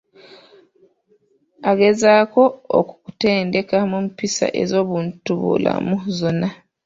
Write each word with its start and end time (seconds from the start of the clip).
Agezaako 1.71 2.43
okukutendeka 2.79 3.77
mu 3.91 3.97
mpisa 4.05 4.45
ez'obuntubulamu 4.61 5.95
zonna. 6.17 6.49